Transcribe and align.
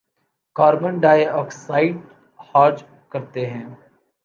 carbon 0.55 0.93
ڈائی 0.99 1.25
oxide 1.41 1.95
خارج 2.39 2.83
کرتے 3.11 3.45
ہیں 3.45 3.65